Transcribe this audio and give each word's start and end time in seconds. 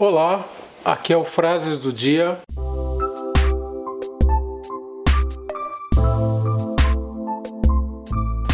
Olá, 0.00 0.46
aqui 0.82 1.12
é 1.12 1.16
o 1.18 1.26
Frases 1.26 1.78
do 1.78 1.92
Dia. 1.92 2.38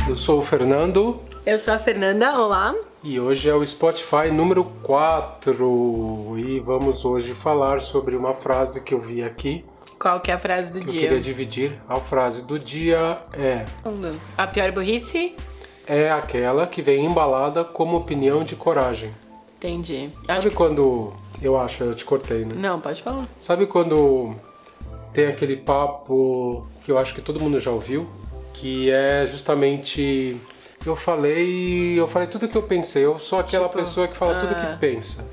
Eu 0.08 0.16
sou 0.16 0.40
o 0.40 0.42
Fernando. 0.42 1.20
Eu 1.46 1.56
sou 1.56 1.72
a 1.72 1.78
Fernanda, 1.78 2.36
olá. 2.36 2.74
E 3.00 3.20
hoje 3.20 3.48
é 3.48 3.54
o 3.54 3.64
Spotify 3.64 4.28
número 4.32 4.64
4. 4.82 6.34
E 6.36 6.58
vamos 6.58 7.04
hoje 7.04 7.32
falar 7.32 7.80
sobre 7.80 8.16
uma 8.16 8.34
frase 8.34 8.82
que 8.82 8.92
eu 8.92 8.98
vi 8.98 9.22
aqui. 9.22 9.64
Qual 10.00 10.18
que 10.18 10.32
é 10.32 10.34
a 10.34 10.40
frase 10.40 10.72
do 10.72 10.80
que 10.80 10.86
dia? 10.86 11.02
Eu 11.02 11.08
queria 11.10 11.20
dividir. 11.20 11.80
A 11.88 11.94
frase 11.94 12.44
do 12.44 12.58
dia 12.58 13.22
é: 13.32 13.64
A 14.36 14.48
pior 14.48 14.72
burrice? 14.72 15.36
É 15.86 16.10
aquela 16.10 16.66
que 16.66 16.82
vem 16.82 17.04
embalada 17.06 17.62
como 17.62 17.96
opinião 17.96 18.42
de 18.42 18.56
coragem. 18.56 19.14
Entendi. 19.58 20.10
Sabe 20.26 20.32
Acho 20.32 20.50
que... 20.50 20.54
quando. 20.56 21.12
Eu 21.42 21.58
acho, 21.58 21.84
eu 21.84 21.94
te 21.94 22.04
cortei, 22.04 22.44
né? 22.44 22.54
Não, 22.56 22.80
pode 22.80 23.02
falar. 23.02 23.28
Sabe 23.40 23.66
quando 23.66 24.34
tem 25.12 25.26
aquele 25.26 25.56
papo 25.56 26.66
que 26.82 26.90
eu 26.90 26.98
acho 26.98 27.14
que 27.14 27.20
todo 27.22 27.40
mundo 27.40 27.58
já 27.58 27.70
ouviu, 27.70 28.06
que 28.54 28.90
é 28.90 29.24
justamente 29.26 30.36
eu 30.84 30.94
falei, 30.96 31.98
eu 31.98 32.06
falei 32.08 32.28
tudo 32.28 32.46
o 32.46 32.48
que 32.48 32.56
eu 32.56 32.62
pensei. 32.62 33.04
Eu 33.04 33.18
sou 33.18 33.38
aquela 33.38 33.66
Tipo, 33.68 33.78
pessoa 33.78 34.08
que 34.08 34.16
fala 34.16 34.38
tudo 34.40 34.52
o 34.52 34.56
ah. 34.56 34.72
que 34.72 34.78
pensa. 34.78 35.28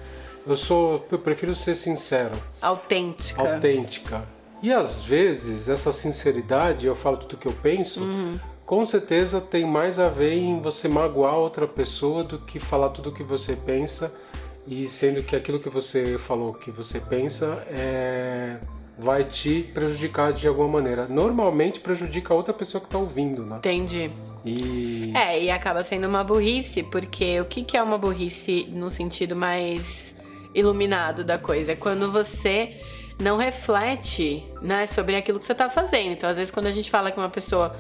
Eu 0.46 0.58
sou, 0.58 1.06
eu 1.10 1.18
prefiro 1.20 1.56
ser 1.56 1.74
sincero, 1.76 2.34
Autêntica. 2.62 3.42
autêntica. 3.54 4.24
E 4.62 4.74
às 4.74 5.04
vezes 5.04 5.70
essa 5.70 5.92
sinceridade, 5.94 6.86
eu 6.86 6.96
falo 6.96 7.16
tudo 7.18 7.34
o 7.34 7.38
que 7.38 7.48
eu 7.48 7.54
penso, 7.54 8.02
Uhum. 8.02 8.38
Com 8.66 8.86
certeza 8.86 9.42
tem 9.42 9.66
mais 9.66 10.00
a 10.00 10.10
ver 10.10 10.34
em 10.34 10.60
você 10.62 10.88
magoar 10.88 11.36
outra 11.36 11.68
pessoa 11.68 12.24
do 12.24 12.40
que 12.40 12.60
falar 12.60 12.90
tudo 12.90 13.10
o 13.10 13.14
que 13.14 13.24
você 13.24 13.56
pensa. 13.56 14.14
E 14.66 14.88
sendo 14.88 15.22
que 15.24 15.36
aquilo 15.36 15.60
que 15.60 15.70
você 15.70 16.18
falou 16.18 16.54
que 16.54 16.72
você 16.72 17.00
pensa 17.00 17.66
é 17.70 18.60
vai 18.98 19.24
te 19.24 19.64
prejudicar 19.74 20.32
de 20.32 20.48
alguma 20.48 20.68
maneira. 20.68 21.08
Normalmente 21.08 21.80
prejudica 21.80 22.34
a 22.34 22.38
outra 22.38 22.54
pessoa 22.54 22.80
que 22.80 22.88
está 22.88 22.98
ouvindo, 22.98 23.44
né? 23.44 23.58
Entendi. 23.58 24.12
E 24.46 25.12
É, 25.16 25.42
e 25.42 25.50
acaba 25.50 25.84
sendo 25.84 26.08
uma 26.08 26.24
burrice, 26.24 26.84
porque 26.84 27.40
o 27.42 27.46
que, 27.46 27.64
que 27.64 27.78
é 27.78 27.82
uma 27.82 27.98
burrice 27.98 28.70
no 28.74 28.92
sentido 28.92 29.36
mais 29.36 30.16
iluminado 30.54 31.24
da 31.24 31.38
coisa? 31.38 31.72
É 31.72 31.76
quando 31.76 32.12
você 32.12 32.76
não 33.20 33.38
reflete 33.38 34.46
né, 34.62 34.86
sobre 34.86 35.16
aquilo 35.16 35.40
que 35.40 35.46
você 35.46 35.56
tá 35.56 35.70
fazendo. 35.70 36.12
Então, 36.12 36.30
às 36.30 36.38
vezes, 36.38 36.52
quando 36.52 36.68
a 36.68 36.72
gente 36.72 36.90
fala 36.90 37.12
que 37.12 37.18
uma 37.18 37.30
pessoa 37.30 37.76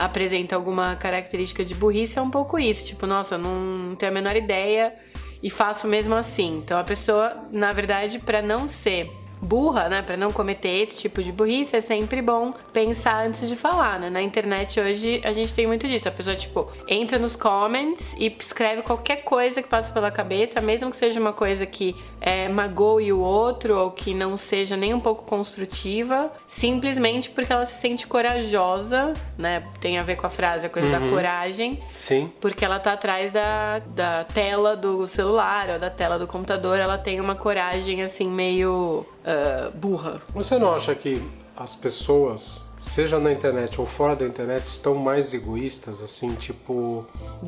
apresenta 0.00 0.56
alguma 0.56 0.96
característica 0.96 1.62
de 1.62 1.74
burrice, 1.74 2.18
é 2.18 2.22
um 2.22 2.30
pouco 2.30 2.58
isso. 2.58 2.86
Tipo, 2.86 3.06
nossa, 3.06 3.34
eu 3.34 3.38
não 3.38 3.94
tenho 3.94 4.10
a 4.10 4.14
menor 4.14 4.34
ideia 4.34 4.94
e 5.42 5.50
faço 5.50 5.86
mesmo 5.86 6.14
assim. 6.14 6.56
Então, 6.56 6.80
a 6.80 6.84
pessoa, 6.84 7.36
na 7.52 7.70
verdade, 7.74 8.18
para 8.18 8.40
não 8.40 8.66
ser 8.66 9.10
burra, 9.40 9.88
né, 9.88 10.02
para 10.02 10.16
não 10.16 10.30
cometer 10.30 10.82
esse 10.82 10.98
tipo 10.98 11.22
de 11.22 11.32
burrice, 11.32 11.76
é 11.76 11.80
sempre 11.80 12.20
bom 12.20 12.52
pensar 12.72 13.26
antes 13.26 13.48
de 13.48 13.56
falar, 13.56 13.98
né? 13.98 14.10
Na 14.10 14.20
internet 14.20 14.78
hoje 14.78 15.20
a 15.24 15.32
gente 15.32 15.54
tem 15.54 15.66
muito 15.66 15.88
disso. 15.88 16.08
A 16.08 16.12
pessoa 16.12 16.36
tipo 16.36 16.70
entra 16.86 17.18
nos 17.18 17.36
comments 17.36 18.14
e 18.18 18.34
escreve 18.38 18.82
qualquer 18.82 19.24
coisa 19.24 19.62
que 19.62 19.68
passa 19.68 19.92
pela 19.92 20.10
cabeça, 20.10 20.60
mesmo 20.60 20.90
que 20.90 20.96
seja 20.96 21.18
uma 21.18 21.32
coisa 21.32 21.64
que 21.64 21.96
é, 22.20 22.48
magoe 22.48 23.12
o 23.12 23.20
outro 23.20 23.76
ou 23.76 23.90
que 23.90 24.12
não 24.14 24.36
seja 24.36 24.76
nem 24.76 24.92
um 24.92 25.00
pouco 25.00 25.24
construtiva, 25.24 26.30
simplesmente 26.46 27.30
porque 27.30 27.52
ela 27.52 27.66
se 27.66 27.80
sente 27.80 28.06
corajosa, 28.06 29.14
né? 29.38 29.64
Tem 29.80 29.98
a 29.98 30.02
ver 30.02 30.16
com 30.16 30.26
a 30.26 30.30
frase 30.30 30.66
a 30.66 30.68
coisa 30.68 30.88
da 30.88 31.08
coragem, 31.08 31.82
sim, 31.94 32.30
porque 32.40 32.64
ela 32.64 32.78
tá 32.78 32.92
atrás 32.92 33.32
da, 33.32 33.78
da 33.78 34.24
tela 34.24 34.76
do 34.76 35.08
celular 35.08 35.70
ou 35.70 35.78
da 35.78 35.88
tela 35.90 36.18
do 36.18 36.26
computador, 36.26 36.78
ela 36.78 36.98
tem 36.98 37.20
uma 37.20 37.34
coragem 37.34 38.02
assim 38.02 38.28
meio 38.28 39.06
ah, 39.30 39.70
burra. 39.74 40.20
você 40.34 40.58
não 40.58 40.72
acha 40.72 40.94
que 40.94 41.22
as 41.56 41.74
pessoas, 41.76 42.66
seja 42.80 43.18
na 43.18 43.30
internet 43.30 43.80
ou 43.80 43.86
fora 43.86 44.16
da 44.16 44.24
internet, 44.26 44.64
estão 44.64 44.94
mais 44.94 45.34
egoístas, 45.34 46.02
assim, 46.02 46.30
tipo, 46.34 47.04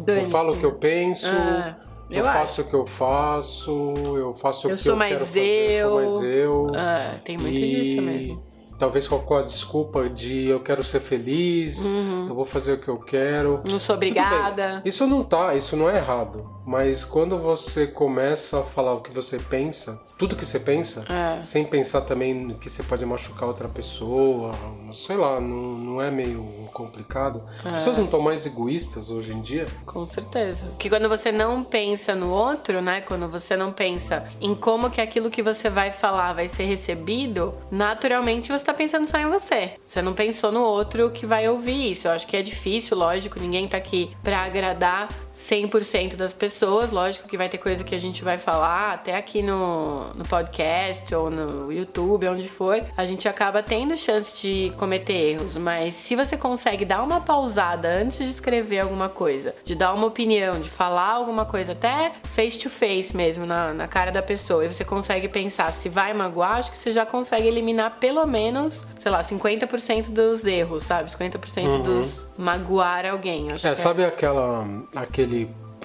eu 0.06 0.24
falo 0.26 0.52
o 0.52 0.58
que 0.58 0.66
eu 0.66 0.72
penso, 0.72 1.26
Ah, 1.26 1.76
eu, 2.10 2.18
eu 2.18 2.24
faço 2.26 2.60
o 2.60 2.64
que 2.64 2.74
eu 2.74 2.86
faço, 2.86 3.94
eu 4.16 4.34
faço 4.34 4.68
Eu 4.68 4.74
o 4.74 4.78
que 4.78 4.88
eu 4.90 4.96
mais 4.96 5.12
quero 5.14 5.24
fazer, 5.24 5.70
eu. 5.70 5.88
sou 5.88 6.00
mais 6.00 6.24
eu. 6.24 6.72
Ah, 6.74 7.14
tem 7.24 7.38
muito 7.38 7.58
e 7.58 7.82
disso 7.82 8.02
mesmo. 8.02 8.52
Talvez 8.78 9.06
com 9.06 9.34
a 9.36 9.42
desculpa 9.42 10.08
de 10.08 10.48
eu 10.48 10.58
quero 10.58 10.82
ser 10.82 10.98
feliz, 10.98 11.84
eu 11.86 12.34
vou 12.34 12.44
fazer 12.44 12.72
o 12.72 12.78
que 12.78 12.88
eu 12.88 12.98
quero. 12.98 13.62
Não 13.70 13.78
sou 13.78 13.94
obrigada. 13.94 14.82
Isso 14.84 15.06
não 15.06 15.22
tá, 15.22 15.54
isso 15.54 15.76
não 15.76 15.88
é 15.88 15.96
errado. 15.98 16.44
Mas 16.64 17.04
quando 17.04 17.38
você 17.38 17.86
começa 17.86 18.60
a 18.60 18.62
falar 18.62 18.94
o 18.94 19.00
que 19.00 19.10
você 19.10 19.38
pensa, 19.38 20.00
tudo 20.16 20.36
que 20.36 20.46
você 20.46 20.60
pensa, 20.60 21.04
É. 21.12 21.42
sem 21.42 21.64
pensar 21.64 22.02
também 22.02 22.50
que 22.60 22.70
você 22.70 22.82
pode 22.82 23.04
machucar 23.04 23.48
outra 23.48 23.68
pessoa, 23.68 24.52
sei 24.94 25.16
lá, 25.16 25.40
não, 25.40 25.56
não 25.76 26.02
é 26.02 26.10
meio 26.10 26.44
complicado. 26.72 27.42
As 27.64 27.72
pessoas 27.72 27.98
não 27.98 28.04
estão 28.04 28.20
mais 28.20 28.46
egoístas 28.46 29.10
hoje 29.10 29.32
em 29.32 29.40
dia? 29.40 29.66
Com 29.84 30.06
certeza. 30.06 30.64
Porque 30.66 30.88
quando 30.88 31.08
você 31.08 31.32
não 31.32 31.64
pensa 31.64 32.14
no 32.14 32.30
outro, 32.30 32.80
né? 32.80 33.00
Quando 33.00 33.28
você 33.28 33.56
não 33.56 33.72
pensa 33.72 34.24
em 34.40 34.54
como 34.54 34.90
que 34.90 35.00
aquilo 35.00 35.30
que 35.30 35.42
você 35.42 35.68
vai 35.68 35.90
falar 35.90 36.32
vai 36.34 36.46
ser 36.46 36.64
recebido, 36.64 37.52
naturalmente 37.70 38.52
você 38.52 38.64
tá 38.64 38.72
pensando 38.72 39.08
só 39.10 39.18
em 39.18 39.26
você. 39.28 39.72
Você 39.86 40.00
não 40.00 40.12
pensou 40.14 40.52
no 40.52 40.60
outro 40.62 41.10
que 41.10 41.26
vai 41.26 41.48
ouvir 41.48 41.90
isso. 41.90 42.06
Eu 42.06 42.12
acho 42.12 42.26
que 42.26 42.36
é 42.36 42.42
difícil, 42.42 42.96
lógico, 42.96 43.40
ninguém 43.40 43.66
tá 43.66 43.76
aqui 43.76 44.14
pra 44.22 44.38
agradar 44.44 45.08
100% 45.36 46.16
das 46.16 46.32
pessoas. 46.32 46.90
Lógico 46.90 47.28
que 47.28 47.36
vai 47.36 47.48
ter 47.48 47.58
coisa 47.58 47.82
que 47.84 47.94
a 47.94 48.00
gente 48.00 48.22
vai 48.22 48.38
falar, 48.38 48.92
até 48.92 49.16
aqui 49.16 49.42
no, 49.42 50.12
no 50.14 50.24
podcast 50.24 51.14
ou 51.14 51.30
no 51.30 51.72
YouTube, 51.72 52.28
onde 52.28 52.48
for, 52.48 52.82
a 52.96 53.04
gente 53.04 53.28
acaba 53.28 53.62
tendo 53.62 53.96
chance 53.96 54.40
de 54.40 54.72
cometer 54.76 55.12
erros. 55.12 55.56
Mas 55.56 55.94
se 55.94 56.14
você 56.14 56.36
consegue 56.36 56.84
dar 56.84 57.02
uma 57.02 57.20
pausada 57.20 57.88
antes 57.88 58.18
de 58.18 58.30
escrever 58.30 58.80
alguma 58.80 59.08
coisa, 59.08 59.54
de 59.64 59.74
dar 59.74 59.92
uma 59.94 60.06
opinião, 60.06 60.60
de 60.60 60.68
falar 60.70 61.10
alguma 61.12 61.44
coisa, 61.44 61.72
até 61.72 62.12
face 62.34 62.58
to 62.58 62.70
face 62.70 63.16
mesmo, 63.16 63.46
na, 63.46 63.72
na 63.72 63.88
cara 63.88 64.10
da 64.10 64.22
pessoa, 64.22 64.64
e 64.64 64.72
você 64.72 64.84
consegue 64.84 65.28
pensar 65.28 65.72
se 65.72 65.88
vai 65.88 66.12
magoar, 66.12 66.56
acho 66.58 66.70
que 66.70 66.76
você 66.76 66.90
já 66.90 67.04
consegue 67.06 67.46
eliminar 67.46 67.98
pelo 67.98 68.26
menos, 68.26 68.84
sei 68.98 69.10
lá, 69.10 69.22
50% 69.22 70.10
dos 70.10 70.44
erros, 70.44 70.84
sabe? 70.84 71.10
50% 71.10 71.82
dos 71.82 72.26
magoar 72.36 73.06
alguém. 73.06 73.52
Acho 73.52 73.66
É, 73.66 73.70
que 73.70 73.78
sabe 73.78 74.04
aquela, 74.04 74.66
aquele, 74.94 75.21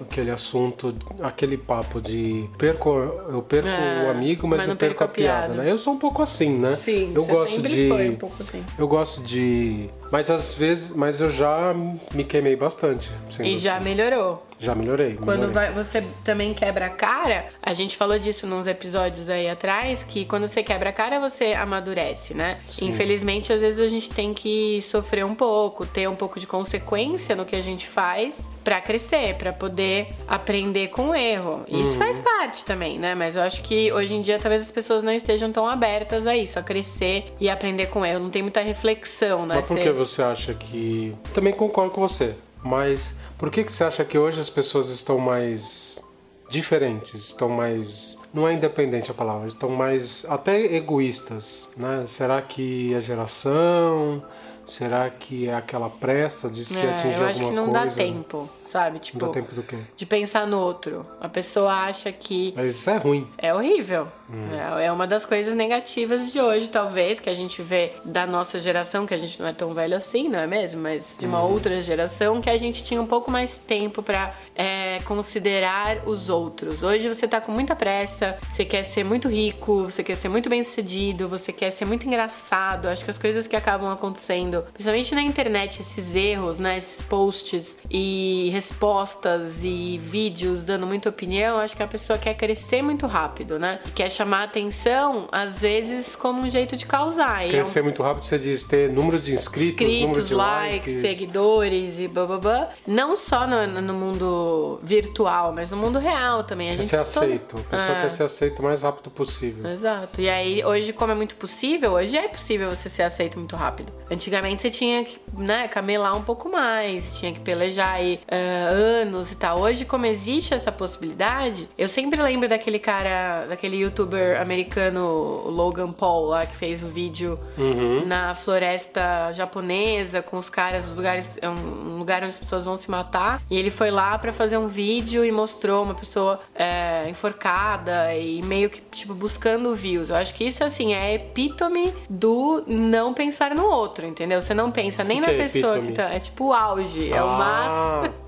aquele 0.02 0.32
assunto, 0.32 0.96
aquele 1.22 1.58
papo 1.58 2.00
de 2.00 2.48
perco, 2.58 2.90
eu 2.90 3.42
perco 3.42 3.68
É, 3.68 4.06
o 4.08 4.12
amigo, 4.12 4.48
mas, 4.48 4.60
mas 4.60 4.68
não 4.68 4.74
não 4.74 4.78
perco 4.78 5.04
a 5.04 5.08
piada, 5.08 5.54
né? 5.56 5.72
Eu 5.72 5.78
sou 5.78 5.94
um 5.94 5.98
pouco 5.98 6.22
assim, 6.22 6.58
né? 6.58 6.76
Sim, 6.76 7.12
eu 7.16 7.26
gosto 7.26 7.62
de 7.62 7.88
foi 7.90 8.10
um 8.10 8.16
pouco 8.16 8.44
assim. 8.44 8.64
eu 8.78 8.88
gosto 8.88 9.24
de, 9.24 9.90
mas 10.12 10.30
às 10.30 10.54
vezes, 10.54 10.96
mas 10.96 11.20
eu 11.22 11.30
já 11.30 11.74
me 12.14 12.24
queimei 12.24 12.56
bastante. 12.56 13.12
E 13.42 13.58
já 13.58 13.80
melhorou. 13.80 14.46
já 14.60 14.74
melhorei. 14.74 15.14
Quando 15.16 15.48
melhorei. 15.48 15.54
vai, 15.54 15.72
você 15.74 16.04
também 16.24 16.54
quebra 16.54 16.88
a 16.88 16.90
cara, 16.90 17.46
a 17.62 17.74
gente 17.74 17.96
falou 17.98 18.18
disso 18.18 18.48
nos 18.48 18.66
episódios 18.68 19.30
aí 19.30 19.48
atrás, 19.50 20.02
que 20.04 20.26
quando 20.26 20.48
você 20.48 20.64
quebra 20.64 20.90
a 20.90 20.94
cara, 20.94 21.20
você 21.20 21.54
amadurece, 21.54 22.34
né? 22.34 22.58
Sim. 22.68 22.88
Infelizmente, 22.90 23.52
às 23.54 23.62
vezes 23.62 23.80
a 23.80 23.88
gente 23.88 24.10
tem 24.10 24.34
que 24.34 24.82
sofrer 24.82 25.26
um 25.26 25.36
pouco, 25.36 25.86
ter 25.86 26.08
um 26.10 26.16
pouco 26.16 26.40
de 26.40 26.48
consequência 26.48 27.36
no 27.36 27.46
que 27.46 27.56
a 27.56 27.62
gente 27.62 27.88
faz 27.88 28.50
pra 28.64 28.82
crescer, 28.82 29.36
pra 29.36 29.54
poder 29.54 30.08
aprender 30.28 30.88
com 30.90 31.10
o 31.10 31.16
erro. 31.16 31.62
E 31.68 31.82
isso 31.82 31.94
Uhum. 31.94 31.98
faz 32.00 32.20
parte 32.20 32.66
também, 32.66 33.00
né? 33.00 33.16
Mas 33.16 33.36
eu 33.36 33.42
acho 33.44 33.62
que 33.64 33.92
hoje 33.94 34.14
em 34.14 34.22
dia 34.22 34.38
talvez 34.40 34.62
as 34.62 34.72
pessoas 34.72 35.02
não 35.04 35.14
estejam 35.14 35.52
tão 35.52 35.66
abertas 35.68 36.28
a 36.28 36.36
isso, 36.36 36.60
a 36.60 36.64
crescer 36.64 37.34
e 37.40 37.50
aprender 37.50 37.86
com 37.88 38.02
o 38.02 38.06
erro. 38.06 38.20
Não 38.20 38.30
tem 38.30 38.42
muita 38.42 38.60
reflexão, 38.62 39.46
né? 39.46 39.56
Mas 39.56 39.68
por 39.68 39.78
que 39.78 39.90
você 39.98 40.22
acha 40.22 40.54
que. 40.54 41.14
Também 41.34 41.52
concordo 41.54 41.92
com 41.92 42.02
você, 42.02 42.36
mas 42.64 43.18
por 43.38 43.50
que, 43.52 43.64
que 43.64 43.72
você 43.72 43.84
acha 43.84 44.06
que 44.06 44.18
hoje 44.18 44.40
as 44.40 44.50
pessoas 44.50 44.90
estão 44.90 45.18
mais 45.18 46.02
diferentes, 46.50 47.14
estão 47.16 47.50
mais. 47.50 48.18
Não 48.34 48.48
é 48.48 48.54
independente 48.54 49.10
a 49.12 49.14
palavra, 49.14 49.48
estão 49.48 49.70
mais 49.70 50.26
até 50.30 50.76
egoístas, 50.76 51.70
né? 51.76 52.04
Será 52.08 52.42
que 52.42 52.94
é 52.94 53.02
geração? 53.02 54.24
Será 54.66 55.10
que 55.10 55.48
é 55.48 55.54
aquela 55.56 55.90
pressa 55.90 56.50
de 56.50 56.66
se 56.66 56.78
É, 56.86 56.90
atingir 56.92 57.22
eu 57.22 57.28
acho 57.28 57.40
que 57.40 57.46
alguma 57.46 57.62
não 57.66 57.72
coisa? 57.74 57.86
dá 57.90 57.96
tempo, 57.96 58.50
sabe? 58.68 59.00
Tipo, 59.00 59.20
dá 59.20 59.30
tempo 59.30 59.54
do 59.54 59.64
quê? 59.64 59.78
de 59.96 60.06
pensar 60.06 60.46
no 60.48 60.60
outro. 60.60 61.06
A 61.20 61.30
pessoa 61.30 61.72
acha 61.74 62.12
que 62.12 62.54
Mas 62.56 62.76
isso 62.76 62.90
é 62.90 62.98
ruim. 62.98 63.28
é 63.38 63.54
horrível. 63.54 64.08
Hum. 64.30 64.50
É, 64.78 64.86
é 64.88 64.92
uma 64.92 65.08
das 65.08 65.26
coisas 65.26 65.56
negativas 65.56 66.32
de 66.32 66.42
hoje, 66.42 66.68
talvez, 66.68 67.20
que 67.20 67.30
a 67.30 67.34
gente 67.34 67.62
vê 67.62 67.94
da 68.04 68.28
nossa 68.28 68.60
geração, 68.60 69.06
que 69.06 69.14
a 69.14 69.18
gente 69.18 69.40
não 69.40 69.48
é 69.48 69.54
tão 69.54 69.74
velho 69.74 69.96
assim, 69.96 70.28
não 70.28 70.40
é 70.40 70.48
mesmo? 70.48 70.82
Mas 70.82 71.16
de 71.18 71.26
uma 71.26 71.42
outra 71.42 71.82
geração, 71.82 72.42
que 72.42 72.50
a 72.50 72.58
gente 72.58 72.84
tinha 72.84 73.02
um 73.02 73.06
pouco 73.06 73.32
mais 73.32 73.58
tempo 73.58 74.04
pra 74.04 74.36
é, 74.56 75.00
considerar 75.06 76.06
os 76.06 76.30
outros. 76.30 76.84
Hoje 76.84 77.08
você 77.08 77.28
tá 77.28 77.40
com 77.40 77.52
muita 77.52 77.76
pressa, 77.76 78.38
você 78.50 78.66
quer 78.66 78.84
ser 78.84 79.04
muito 79.06 79.30
rico, 79.30 79.84
você 79.84 80.04
quer 80.04 80.16
ser 80.16 80.30
muito 80.30 80.50
bem 80.50 80.64
sucedido, 80.64 81.28
você 81.30 81.54
quer 81.54 81.72
ser 81.72 81.86
muito 81.86 82.06
engraçado. 82.06 82.88
Acho 82.88 83.06
que 83.06 83.12
as 83.12 83.18
coisas 83.18 83.48
que 83.48 83.56
acabam 83.56 83.92
acontecendo, 83.92 84.64
principalmente 84.74 85.16
na 85.16 85.22
internet, 85.22 85.82
esses 85.82 86.16
erros, 86.16 86.60
né? 86.60 86.78
Esses 86.78 87.02
posts 87.02 87.78
e 87.90 88.50
respostas 88.58 89.64
e 89.64 90.00
vídeos 90.04 90.64
dando 90.64 90.88
muita 90.88 91.10
opinião, 91.10 91.58
acho 91.60 91.76
que 91.76 91.84
a 91.84 91.88
pessoa 91.88 92.18
quer 92.18 92.34
crescer 92.34 92.82
muito 92.82 93.06
rápido, 93.06 93.60
né? 93.60 93.80
Quer 93.94 94.12
chamar 94.12 94.44
atenção, 94.44 95.28
às 95.32 95.62
vezes, 95.62 96.16
como 96.16 96.42
um 96.42 96.50
jeito 96.50 96.76
de 96.76 96.86
causar. 96.86 97.48
Crescer 97.48 97.80
é 97.80 97.82
um... 97.82 97.86
muito 97.86 98.02
rápido, 98.02 98.24
você 98.24 98.40
diz 98.40 98.64
ter 98.64 98.90
número 98.92 99.20
de 99.20 99.34
inscritos, 99.34 99.82
inscritos 99.82 100.02
número 100.02 100.24
de 100.24 100.34
likes, 100.34 100.96
likes, 100.96 101.02
seguidores 101.02 102.00
e 102.00 102.08
blá. 102.08 102.70
Não 102.86 103.16
só 103.16 103.46
no, 103.46 103.68
no, 103.82 103.94
mundo 103.94 104.80
virtual, 104.82 105.54
mas 105.54 105.70
no 105.70 105.78
mundo 105.78 106.00
real 106.00 106.44
também. 106.44 106.70
A 106.70 106.72
quer 106.72 106.78
gente 106.78 106.90
ser 106.90 106.98
aceito. 106.98 107.58
A 107.58 107.70
pessoa 107.70 107.98
é. 107.98 108.02
quer 108.02 108.12
ser 108.12 108.24
aceito 108.24 108.60
o 108.60 108.64
mais 108.64 108.82
rápido 108.82 109.12
possível. 109.12 109.70
Exato. 109.70 110.20
E 110.20 110.30
aí, 110.30 110.66
hoje, 110.66 110.94
como 110.94 111.12
é 111.12 111.16
muito 111.16 111.36
possível, 111.36 111.92
hoje 111.92 112.18
é 112.18 112.28
possível 112.28 112.70
você 112.72 112.90
ser 112.90 113.04
aceito 113.04 113.38
muito 113.38 113.56
rápido. 113.56 113.94
Antigamente 114.10 114.64
você 114.64 114.72
tinha 114.72 115.04
que, 115.04 115.20
né, 115.38 115.68
camelar 115.68 116.18
um 116.18 116.24
pouco 116.24 116.50
mais, 116.50 117.18
tinha 117.20 117.32
que 117.32 117.40
pelejar 117.40 117.94
aí 117.94 118.20
uh, 118.26 118.47
anos 118.48 119.32
e 119.32 119.36
tal. 119.36 119.60
Hoje, 119.60 119.86
como 119.86 120.06
existe 120.06 120.54
essa 120.54 120.72
possibilidade, 120.72 121.70
eu 121.78 121.88
sempre 121.88 122.22
lembro 122.22 122.48
daquele 122.48 122.80
cara, 122.80 123.46
daquele 123.48 123.78
youtuber 123.78 124.40
americano 124.42 125.50
Logan 125.50 125.92
Paul 125.92 126.28
lá 126.28 126.46
que 126.46 126.56
fez 126.56 126.84
o 126.84 126.88
vídeo 126.88 127.40
uhum. 127.58 128.06
na 128.06 128.36
floresta 128.36 129.32
japonesa 129.34 130.22
com 130.22 130.38
os 130.38 130.50
caras, 130.50 130.88
os 130.88 130.94
lugares, 130.94 131.38
é 131.42 131.50
um 131.50 131.98
lugar 131.98 132.22
onde 132.22 132.30
as 132.30 132.40
pessoas 132.40 132.66
vão 132.66 132.78
se 132.78 132.90
matar. 132.90 133.42
E 133.50 133.58
ele 133.58 133.70
foi 133.70 133.92
lá 133.92 134.18
para 134.18 134.32
fazer 134.32 134.58
um 134.58 134.68
vídeo 134.68 135.24
e 135.24 135.32
mostrou 135.32 135.84
uma 135.84 135.96
pessoa 135.96 136.40
é, 136.56 137.10
enforcada 137.10 138.16
e 138.16 138.42
meio 138.44 138.70
que 138.70 138.82
tipo 138.82 139.14
buscando 139.14 139.76
views. 139.76 140.10
Eu 140.10 140.16
acho 140.16 140.34
que 140.34 140.44
isso 140.44 140.64
assim 140.64 140.94
é 140.94 141.02
a 141.02 141.14
epítome 141.14 141.94
do 142.10 142.64
não 142.68 143.14
pensar 143.14 143.54
no 143.56 143.66
outro, 143.66 144.06
entendeu? 144.06 144.42
Você 144.42 144.54
não 144.54 144.72
pensa 144.72 145.04
nem 145.04 145.22
que 145.22 145.28
na 145.28 145.34
que 145.34 145.40
é 145.40 145.44
pessoa 145.44 145.80
que 145.80 145.92
tá, 145.92 146.14
é 146.14 146.20
tipo 146.20 146.46
o 146.46 146.54
auge, 146.54 147.12
é 147.12 147.24
o 147.24 147.28
ah. 147.28 147.38
máximo. 147.38 148.28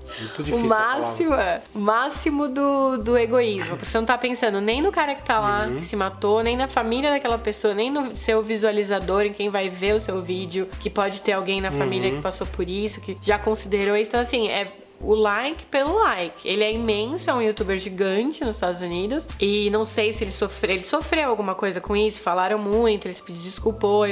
O 0.52 0.58
máximo, 0.58 1.34
é, 1.34 1.62
máximo 1.74 2.48
do, 2.48 2.98
do 2.98 3.16
egoísmo. 3.16 3.76
Porque 3.76 3.90
você 3.90 3.98
não 3.98 4.04
tá 4.04 4.18
pensando 4.18 4.60
nem 4.60 4.82
no 4.82 4.90
cara 4.90 5.14
que 5.14 5.22
tá 5.22 5.38
lá, 5.38 5.66
uhum. 5.66 5.76
que 5.76 5.84
se 5.84 5.96
matou, 5.96 6.42
nem 6.42 6.56
na 6.56 6.68
família 6.68 7.10
daquela 7.10 7.38
pessoa, 7.38 7.74
nem 7.74 7.90
no 7.90 8.14
seu 8.16 8.42
visualizador, 8.42 9.22
em 9.22 9.32
quem 9.32 9.48
vai 9.48 9.68
ver 9.68 9.94
o 9.94 10.00
seu 10.00 10.22
vídeo, 10.22 10.68
que 10.80 10.90
pode 10.90 11.20
ter 11.20 11.32
alguém 11.32 11.60
na 11.60 11.70
família 11.70 12.10
uhum. 12.10 12.16
que 12.16 12.22
passou 12.22 12.46
por 12.46 12.68
isso, 12.68 13.00
que 13.00 13.16
já 13.22 13.38
considerou 13.38 13.96
isso. 13.96 14.08
Então, 14.08 14.20
assim, 14.20 14.48
é 14.48 14.72
o 15.00 15.14
like 15.14 15.64
pelo 15.66 15.98
like. 15.98 16.46
Ele 16.46 16.62
é 16.62 16.72
imenso, 16.72 17.30
é 17.30 17.34
um 17.34 17.40
youtuber 17.40 17.78
gigante 17.78 18.44
nos 18.44 18.56
Estados 18.56 18.82
Unidos. 18.82 19.26
E 19.40 19.70
não 19.70 19.86
sei 19.86 20.12
se 20.12 20.22
ele 20.22 20.30
sofreu. 20.30 20.74
Ele 20.74 20.82
sofreu 20.82 21.30
alguma 21.30 21.54
coisa 21.54 21.80
com 21.80 21.96
isso, 21.96 22.20
falaram 22.20 22.58
muito, 22.58 23.06
ele 23.06 23.14
se 23.14 23.22
desculpou, 23.26 24.04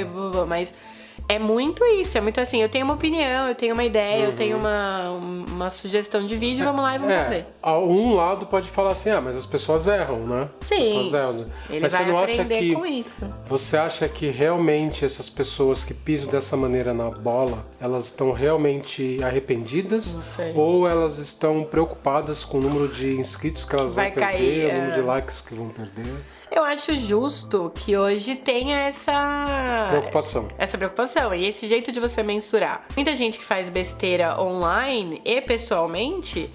mas 0.47 0.73
é 1.29 1.37
muito 1.37 1.85
isso, 1.85 2.17
é 2.17 2.21
muito 2.21 2.41
assim, 2.41 2.59
eu 2.59 2.67
tenho 2.67 2.83
uma 2.83 2.95
opinião, 2.95 3.47
eu 3.47 3.53
tenho 3.53 3.75
uma 3.75 3.83
ideia, 3.83 4.23
uhum. 4.23 4.29
eu 4.31 4.35
tenho 4.35 4.57
uma, 4.57 5.11
uma 5.11 5.69
sugestão 5.69 6.25
de 6.25 6.35
vídeo, 6.35 6.65
vamos 6.65 6.81
lá 6.81 6.95
e 6.95 6.97
vamos 6.97 7.13
é, 7.13 7.19
fazer. 7.19 7.45
Um 7.63 8.15
lado 8.15 8.47
pode 8.47 8.67
falar 8.67 8.93
assim, 8.93 9.11
ah, 9.11 9.21
mas 9.21 9.37
as 9.37 9.45
pessoas 9.45 9.85
erram, 9.87 10.25
né? 10.25 10.49
Sim. 10.61 10.73
As 10.73 10.87
pessoas 10.87 11.13
erram. 11.13 11.45
Ele 11.69 11.79
mas 11.81 11.93
vai 11.93 12.03
você 12.03 12.11
não 12.11 12.19
acha 12.19 12.45
que 12.45 12.73
com 12.73 12.85
isso. 12.85 13.33
Você 13.45 13.77
acha 13.77 14.09
que 14.09 14.27
realmente 14.31 15.05
essas 15.05 15.29
pessoas 15.29 15.83
que 15.83 15.93
pisam 15.93 16.27
dessa 16.27 16.57
maneira 16.57 16.95
na 16.95 17.11
bola, 17.11 17.63
elas 17.79 18.05
estão 18.05 18.31
realmente 18.31 19.19
arrependidas? 19.23 20.15
Não 20.15 20.23
sei. 20.23 20.53
Ou 20.55 20.89
elas 20.89 21.19
estão 21.19 21.63
preocupadas 21.63 22.43
com 22.43 22.57
o 22.57 22.61
número 22.61 22.87
de 22.87 23.19
inscritos 23.19 23.65
que 23.65 23.75
elas 23.75 23.93
vai 23.93 24.09
vão 24.09 24.15
perder, 24.15 24.31
cair, 24.31 24.65
o 24.65 24.73
número 24.73 24.91
é... 24.91 24.95
de 24.95 25.01
likes 25.01 25.41
que 25.41 25.53
vão 25.53 25.69
perder? 25.69 26.15
Eu 26.51 26.63
acho 26.63 26.97
justo 26.97 27.71
que 27.75 27.95
hoje 27.95 28.35
tenha 28.35 28.79
essa 28.79 29.87
preocupação. 29.91 30.47
Essa 30.57 30.79
preocupação 30.79 31.18
e 31.35 31.45
esse 31.45 31.67
jeito 31.67 31.91
de 31.91 31.99
você 31.99 32.23
mensurar. 32.23 32.85
Muita 32.95 33.13
gente 33.13 33.37
que 33.37 33.43
faz 33.43 33.67
besteira 33.67 34.41
online 34.41 35.21
e 35.25 35.41
pessoalmente 35.41 36.49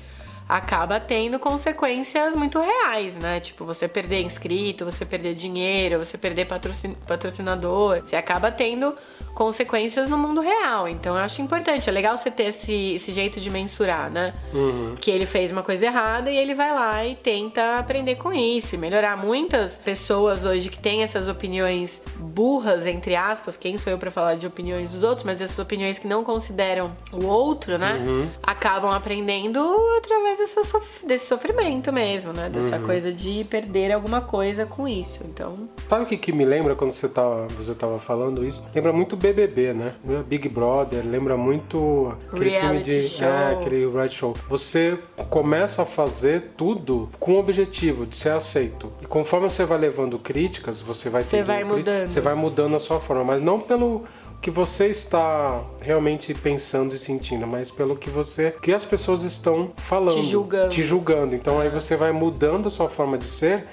acaba 0.49 1.01
tendo 1.01 1.39
consequências 1.39 2.35
muito 2.35 2.61
reais, 2.61 3.17
né? 3.17 3.41
Tipo, 3.41 3.65
você 3.65 3.89
perder 3.89 4.23
inscrito, 4.23 4.85
você 4.85 5.05
perder 5.05 5.35
dinheiro, 5.35 5.99
você 5.99 6.19
perder 6.19 6.45
patrocin 6.45 6.95
patrocinador. 7.07 8.01
Você 8.01 8.17
acaba 8.17 8.51
tendo 8.51 8.95
consequências 9.35 10.09
no 10.09 10.19
mundo 10.19 10.41
real. 10.41 10.87
Então 10.89 11.17
eu 11.17 11.23
acho 11.23 11.41
importante. 11.41 11.89
É 11.89 11.93
legal 11.93 12.17
você 12.17 12.31
ter 12.31 12.45
esse, 12.45 12.95
esse 12.95 13.13
jeito 13.13 13.41
de 13.41 13.51
mensurar, 13.51 14.11
né? 14.11 14.35
Uhum. 14.53 14.97
Que 15.01 15.11
ele 15.11 15.27
fez 15.27 15.51
uma 15.51 15.63
coisa 15.63 15.87
errada 15.87 16.31
e 16.31 16.37
ele 16.37 16.55
vai 16.55 16.73
lá 16.73 17.05
e 17.05 17.15
tenta 17.15 17.79
aprender 17.79 18.17
com 18.17 18.33
isso 18.33 18.75
e 18.75 18.79
melhorar. 18.79 19.17
Muitas 19.17 19.79
pessoas 19.79 20.45
hoje 20.45 20.69
que 20.69 20.79
têm 20.79 21.03
essas 21.03 21.29
opiniões 21.29 22.03
burras, 22.19 22.87
entre 22.87 23.17
aspas, 23.17 23.57
quem 23.57 23.79
sou 23.79 23.93
eu 23.93 23.99
para 23.99 24.11
falar 24.11 24.35
de 24.35 24.47
opiniões 24.47 24.93
dos 24.93 25.03
outros, 25.03 25.25
mas 25.25 25.41
essas 25.41 25.59
opiniões 25.59 25.99
que 25.99 26.07
não 26.07 26.23
consideram 26.23 26.97
o 27.13 27.27
outro, 27.27 27.79
né? 27.79 28.03
Uhum. 28.07 28.29
Acabam 28.43 28.93
aprendendo 28.93 29.61
através 29.99 30.34
desse, 30.39 30.65
sof 30.65 31.07
desse 31.07 31.27
sofrimento 31.27 31.93
mesmo, 31.93 32.33
né? 32.33 32.49
Dessa 32.49 32.77
uhum. 32.77 32.83
coisa 32.83 33.13
de 33.13 33.45
perder 33.45 33.93
alguma 33.93 34.21
coisa 34.21 34.67
com 34.67 34.87
isso. 34.87 35.21
Então. 35.25 35.69
Sabe 35.89 36.05
o 36.05 36.07
que, 36.07 36.17
que 36.17 36.33
me 36.33 36.45
lembra 36.45 36.75
quando 36.75 36.93
você 36.93 37.09
tava, 37.09 37.47
você 37.49 37.75
tava 37.75 37.99
falando 37.99 38.45
isso? 38.45 38.65
Lembra 38.75 38.93
muito 38.93 39.17
BBB, 39.17 39.73
né? 39.73 39.95
Big 40.27 40.49
Brother, 40.49 41.05
lembra 41.05 41.37
muito 41.37 42.17
aquele 42.29 42.51
reality 42.51 42.85
filme 42.85 43.01
de. 43.03 43.09
Show. 43.09 43.27
É, 43.27 43.53
aquele 43.55 43.89
reality 43.89 44.15
show. 44.17 44.35
Você 44.49 44.99
começa 45.31 45.83
a 45.83 45.87
fazer 45.87 46.53
tudo 46.57 47.09
com 47.19 47.35
o 47.35 47.39
objetivo 47.39 48.07
de 48.07 48.17
ser 48.17 48.31
aceito. 48.31 48.93
E 49.01 49.07
conforme 49.07 49.49
você 49.49 49.65
vai 49.65 49.79
levando 49.79 50.19
críticas, 50.19 50.83
você 50.83 51.09
vai 51.09 51.23
Você 51.23 51.43
vai 51.43 51.65
mudando. 51.65 52.09
Você 52.09 52.21
vai 52.21 52.35
mudando 52.35 52.77
a 52.77 52.81
sua 52.81 53.01
forma, 53.01 53.25
mas 53.25 53.43
não 53.43 53.61
pelo 53.61 54.05
que 54.45 54.51
você 54.51 54.89
está 54.89 55.65
realmente 55.81 56.35
pensando 56.35 56.95
e 56.95 56.99
sentindo, 56.99 57.47
mas 57.47 57.71
pelo 57.71 57.97
que 57.97 58.11
você, 58.11 58.55
que 58.61 58.75
as 58.75 58.85
pessoas 58.85 59.23
estão 59.23 59.73
falando, 59.75 60.21
te 60.21 60.23
julgando. 60.23 60.69
Te 60.69 60.83
julgando. 60.83 61.35
Então 61.35 61.59
aí 61.59 61.71
você 61.71 61.97
vai 61.97 62.13
mudando 62.13 62.69
a 62.69 62.71
sua 62.71 62.91
forma 62.91 63.17
de 63.17 63.25
ser 63.25 63.65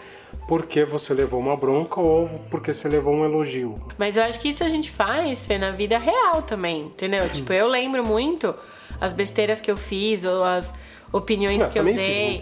porque 0.47 0.85
você 0.85 1.13
levou 1.13 1.41
uma 1.41 1.57
bronca 1.57 1.99
ou 1.99 2.29
porque 2.49 2.73
você 2.73 2.87
levou 2.87 3.13
um 3.13 3.25
elogio. 3.25 3.81
Mas 3.97 4.15
eu 4.15 4.23
acho 4.23 4.39
que 4.39 4.47
isso 4.47 4.63
a 4.63 4.69
gente 4.69 4.89
faz 4.89 5.45
Fê, 5.45 5.57
na 5.57 5.71
vida 5.71 5.97
real 5.97 6.41
também, 6.41 6.83
entendeu? 6.83 7.25
Uhum. 7.25 7.29
Tipo, 7.29 7.51
eu 7.51 7.67
lembro 7.67 8.05
muito 8.05 8.55
as 9.01 9.11
besteiras 9.11 9.59
que 9.59 9.69
eu 9.69 9.75
fiz 9.75 10.23
ou 10.23 10.41
as 10.41 10.73
opiniões 11.11 11.59
Não, 11.59 11.69
que 11.69 11.79
eu 11.79 11.83
dei. 11.83 12.41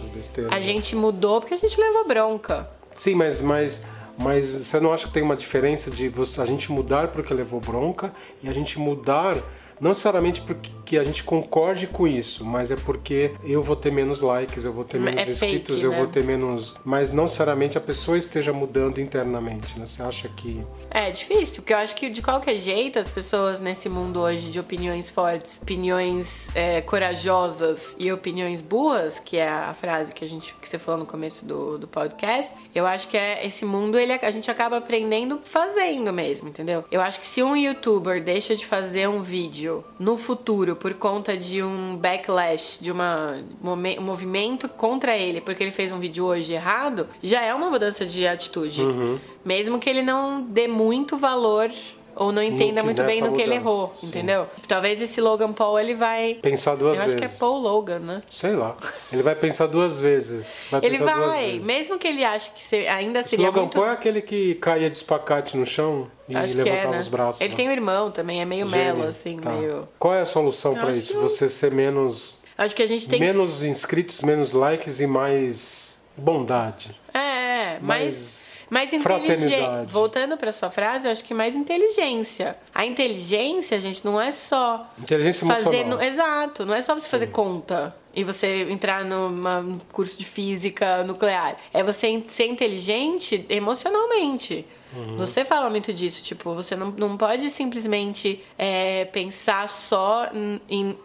A 0.51 0.61
gente 0.61 0.95
mudou 0.95 1.41
porque 1.41 1.55
a 1.55 1.57
gente 1.57 1.81
levou 1.81 2.07
bronca. 2.07 2.69
Sim, 2.95 3.15
mas, 3.15 3.41
mas 3.41 3.83
mas 4.19 4.47
você 4.47 4.79
não 4.79 4.93
acha 4.93 5.07
que 5.07 5.13
tem 5.13 5.23
uma 5.23 5.35
diferença 5.35 5.89
de 5.89 6.09
você, 6.09 6.41
a 6.41 6.45
gente 6.45 6.71
mudar 6.71 7.07
porque 7.07 7.33
levou 7.33 7.59
bronca 7.59 8.13
e 8.43 8.49
a 8.49 8.53
gente 8.53 8.77
mudar 8.77 9.37
não 9.79 9.89
necessariamente 9.89 10.41
porque 10.41 10.97
a 10.97 11.03
gente 11.03 11.23
concorde 11.23 11.87
com 11.87 12.07
isso, 12.07 12.43
mas 12.43 12.69
é 12.71 12.75
porque 12.75 13.31
eu 13.43 13.63
vou 13.63 13.75
ter 13.75 13.91
menos 13.91 14.21
likes, 14.21 14.65
eu 14.65 14.73
vou 14.73 14.83
ter 14.83 14.99
menos 14.99 15.27
é 15.27 15.31
inscritos, 15.31 15.75
fake, 15.75 15.85
eu 15.85 15.93
vou 15.93 16.05
né? 16.05 16.11
ter 16.11 16.23
menos. 16.23 16.75
Mas 16.83 17.11
não 17.11 17.23
necessariamente 17.23 17.77
a 17.77 17.81
pessoa 17.81 18.17
esteja 18.17 18.51
mudando 18.51 18.99
internamente, 18.99 19.79
né? 19.79 19.85
Você 19.85 20.03
acha 20.03 20.27
que. 20.29 20.61
É 20.91 21.11
difícil, 21.11 21.61
porque 21.61 21.73
eu 21.73 21.77
acho 21.77 21.95
que 21.95 22.09
de 22.09 22.21
qualquer 22.21 22.57
jeito 22.57 22.99
as 22.99 23.09
pessoas 23.09 23.59
nesse 23.59 23.87
mundo 23.87 24.19
hoje 24.19 24.49
de 24.49 24.59
opiniões 24.59 25.09
fortes, 25.09 25.59
opiniões 25.61 26.53
é, 26.55 26.81
corajosas 26.81 27.95
e 27.97 28.11
opiniões 28.11 28.61
boas, 28.61 29.19
que 29.19 29.37
é 29.37 29.47
a 29.47 29.73
frase 29.73 30.11
que 30.11 30.25
a 30.25 30.27
gente 30.27 30.53
que 30.59 30.67
você 30.67 30.77
falou 30.77 30.99
no 30.99 31.05
começo 31.05 31.45
do, 31.45 31.77
do 31.77 31.87
podcast, 31.87 32.53
eu 32.75 32.85
acho 32.85 33.07
que 33.07 33.15
é 33.15 33.45
esse 33.45 33.63
mundo 33.63 33.97
ele 33.97 34.08
a 34.13 34.31
gente 34.31 34.49
acaba 34.49 34.77
aprendendo 34.77 35.39
fazendo 35.43 36.11
mesmo, 36.13 36.49
entendeu? 36.49 36.85
Eu 36.91 37.01
acho 37.01 37.19
que 37.19 37.27
se 37.27 37.43
um 37.43 37.55
youtuber 37.55 38.23
deixa 38.23 38.55
de 38.55 38.65
fazer 38.65 39.07
um 39.07 39.21
vídeo 39.21 39.39
vídeo 39.59 39.83
no 39.97 40.17
futuro 40.17 40.75
por 40.75 40.93
conta 40.93 41.35
de 41.35 41.63
um 41.63 41.95
backlash, 41.95 42.77
de 42.79 42.91
uma, 42.91 43.37
um 43.63 44.01
movimento 44.01 44.69
contra 44.69 45.17
ele, 45.17 45.41
porque 45.41 45.63
ele 45.63 45.71
fez 45.71 45.91
um 45.91 45.99
vídeo 45.99 46.25
hoje 46.25 46.53
errado, 46.53 47.07
já 47.21 47.41
é 47.41 47.53
uma 47.53 47.69
mudança 47.69 48.05
de 48.05 48.27
atitude. 48.27 48.83
Uhum. 48.83 49.19
Mesmo 49.43 49.79
que 49.79 49.89
ele 49.89 50.01
não 50.01 50.41
dê 50.41 50.67
muito 50.67 51.17
valor 51.17 51.71
ou 52.15 52.31
não 52.31 52.41
entenda 52.41 52.83
muito 52.83 53.03
bem 53.03 53.21
no 53.21 53.33
que 53.33 53.41
ele 53.41 53.55
errou, 53.55 53.91
sim. 53.95 54.07
entendeu? 54.07 54.47
Talvez 54.67 55.01
esse 55.01 55.19
Logan 55.21 55.53
Paul 55.53 55.79
ele 55.79 55.95
vai 55.95 56.35
pensar 56.35 56.75
duas 56.75 56.97
eu 56.97 57.03
vezes. 57.03 57.15
Eu 57.15 57.23
acho 57.23 57.29
que 57.29 57.35
é 57.35 57.39
Paul 57.39 57.59
Logan, 57.59 57.99
né? 57.99 58.23
Sei 58.29 58.55
lá. 58.55 58.75
Ele 59.11 59.23
vai 59.23 59.35
pensar 59.35 59.67
duas 59.67 59.99
vezes. 59.99 60.65
Vai 60.69 60.81
ele 60.83 60.97
vai, 60.97 61.59
mesmo 61.59 61.97
que 61.97 62.07
ele 62.07 62.23
ache 62.23 62.51
que 62.51 62.75
ainda 62.87 63.23
seria 63.23 63.35
esse 63.35 63.37
Logan 63.37 63.61
muito... 63.61 63.73
Paul 63.75 63.87
é 63.87 63.91
aquele 63.91 64.21
que 64.21 64.55
caia 64.55 64.89
de 64.89 64.95
espacate 64.95 65.55
no 65.55 65.65
chão 65.65 66.07
e 66.27 66.35
acho 66.35 66.57
levantava 66.57 66.87
é, 66.87 66.91
né? 66.91 66.99
os 66.99 67.07
braços. 67.07 67.41
Ele 67.41 67.55
tem 67.55 67.69
um 67.69 67.71
irmão 67.71 68.11
também, 68.11 68.41
é 68.41 68.45
meio 68.45 68.67
Gênio. 68.67 68.95
melo 68.95 69.07
assim, 69.07 69.37
tá. 69.37 69.51
meio. 69.51 69.87
Qual 69.97 70.13
é 70.13 70.21
a 70.21 70.25
solução 70.25 70.73
para 70.73 70.91
isso? 70.91 71.13
Que... 71.13 71.19
Você 71.19 71.49
ser 71.49 71.71
menos 71.71 72.39
Acho 72.57 72.75
que 72.75 72.83
a 72.83 72.87
gente 72.87 73.07
tem 73.07 73.21
menos 73.21 73.59
que... 73.59 73.67
inscritos, 73.67 74.21
menos 74.21 74.51
likes 74.51 74.99
e 74.99 75.07
mais 75.07 76.01
bondade. 76.17 76.93
É, 77.13 77.79
mas 77.79 77.79
Mais 77.79 78.48
inteligência. 78.83 79.85
Voltando 79.87 80.37
para 80.37 80.51
sua 80.51 80.69
frase, 80.69 81.07
eu 81.07 81.11
acho 81.11 81.23
que 81.23 81.33
mais 81.33 81.55
inteligência. 81.55 82.55
A 82.73 82.85
inteligência, 82.85 83.79
gente, 83.81 84.05
não 84.05 84.19
é 84.19 84.31
só 84.31 84.89
inteligência 84.97 85.47
fazer, 85.47 85.85
no... 85.85 86.01
exato, 86.01 86.65
não 86.65 86.73
é 86.73 86.81
só 86.81 86.93
você 86.93 87.07
fazer 87.09 87.27
Sim. 87.27 87.31
conta 87.31 87.95
e 88.13 88.23
você 88.23 88.67
entrar 88.69 89.05
num 89.05 89.77
curso 89.91 90.17
de 90.17 90.25
física 90.25 91.03
nuclear. 91.03 91.57
É 91.73 91.83
você 91.83 92.23
ser 92.27 92.47
inteligente 92.47 93.45
emocionalmente. 93.49 94.65
Uhum. 94.93 95.17
Você 95.17 95.45
fala 95.45 95.69
muito 95.69 95.93
disso, 95.93 96.23
tipo, 96.23 96.53
você 96.53 96.75
não, 96.75 96.91
não 96.91 97.15
pode 97.15 97.49
simplesmente 97.49 98.43
é, 98.57 99.05
pensar 99.05 99.69
só 99.69 100.27
em, 100.33 100.59
em, 100.67 100.97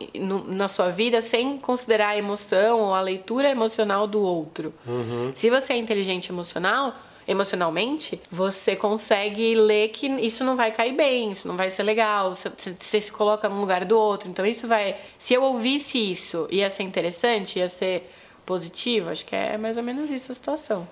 na 0.49 0.69
sua 0.69 0.91
vida 0.91 1.21
sem 1.21 1.59
considerar 1.59 2.11
a 2.11 2.19
emoção 2.19 2.81
ou 2.81 2.95
a 2.95 3.01
leitura 3.01 3.51
emocional 3.51 4.07
do 4.07 4.23
outro. 4.23 4.73
Uhum. 4.87 5.33
Se 5.35 5.51
você 5.51 5.75
é 5.75 5.77
inteligente 5.77 6.31
emocional, 6.31 6.95
emocionalmente, 7.27 8.21
você 8.31 8.77
consegue 8.77 9.55
ler 9.55 9.89
que 9.89 10.07
isso 10.07 10.45
não 10.45 10.57
vai 10.57 10.73
cair 10.73 10.95
bem, 10.95 11.33
isso 11.33 11.49
não 11.49 11.57
vai 11.57 11.71
ser 11.71 11.83
legal, 11.83 12.35
você, 12.35 13.01
se 13.01 13.13
coloca 13.13 13.49
no 13.49 13.61
lugar 13.61 13.85
do 13.85 13.99
outro. 13.99 14.29
Então 14.29 14.45
isso 14.45 14.67
vai. 14.67 14.97
Se 15.19 15.35
eu 15.35 15.43
ouvisse 15.43 15.99
isso, 15.99 16.47
ia 16.51 16.71
ser 16.71 16.83
interessante, 16.83 17.59
ia 17.59 17.69
ser 17.69 18.11
positivo, 18.45 19.11
acho 19.11 19.25
que 19.25 19.35
é 19.35 19.57
mais 19.57 19.77
ou 19.77 19.83
menos 19.83 20.11
isso 20.11 20.33
a 20.33 20.35
situação. 20.35 20.89